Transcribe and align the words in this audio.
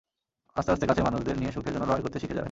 আস্তে 0.59 0.69
আস্তে 0.75 0.85
কাছের 0.89 1.07
মানুষদের 1.07 1.35
নিয়ে 1.41 1.53
সুখের 1.55 1.73
জন্য 1.73 1.85
লড়াই 1.89 2.03
করতে 2.03 2.17
শিখে 2.21 2.31
যাবেন। 2.33 2.39